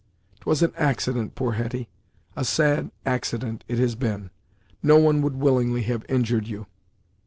"'Twas 0.39 0.63
an 0.63 0.73
accident, 0.77 1.35
poor 1.35 1.51
Hetty; 1.51 1.87
a 2.35 2.43
sad 2.43 2.89
accident 3.05 3.63
it 3.67 3.77
has 3.77 3.93
been! 3.93 4.31
No 4.81 4.97
one 4.97 5.21
would 5.21 5.35
willingly 5.35 5.83
have 5.83 6.07
injured 6.09 6.47
you." 6.47 6.65